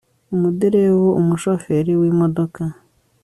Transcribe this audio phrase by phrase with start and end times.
[0.35, 2.63] umuderevu umushoferi wimodoka